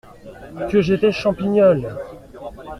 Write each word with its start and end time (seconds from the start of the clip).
Que 0.71 0.81
j’étais 0.81 1.11
Champignol! 1.11 1.95